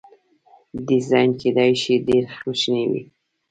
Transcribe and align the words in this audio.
ډیزاین 0.87 1.29
کیدای 1.41 1.71
شي 1.81 1.93
ډیر 2.07 2.23
کوچنی 2.41 2.83
وي. 2.91 3.03